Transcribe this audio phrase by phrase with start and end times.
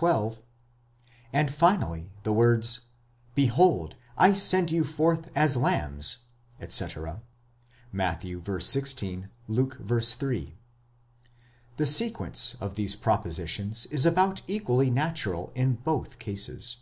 [0.00, 0.40] 12);
[1.30, 2.86] and finally, the words,
[3.34, 6.20] Behold, I send you forth as lambs,
[6.58, 7.20] etc.
[7.92, 8.22] (Matt.
[8.22, 8.40] v.
[8.60, 10.00] 16; Luke v.
[10.00, 10.54] 3).
[11.76, 16.78] The sequence of these propositions is about equally natural in both cases.